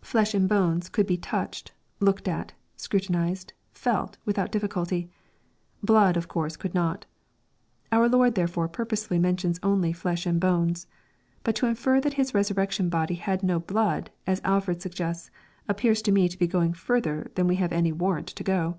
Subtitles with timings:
[0.00, 5.10] Flesh and bones could be touched, looked at, scrutinized, felt, without diflBiculty.
[5.82, 7.04] Blood of course could not
[7.92, 10.86] Our Lord therefore purposely mentions only" flesh and bones."
[11.44, 15.30] But to infer that His resurrection body had no blood, as Alford suggests,
[15.68, 18.78] appears to me to be going further tlian we have any warrant to go.